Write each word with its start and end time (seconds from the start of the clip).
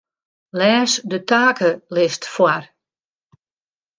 Lês 0.59 0.91
de 1.09 1.19
takelist 1.29 2.23
foar. 2.33 2.63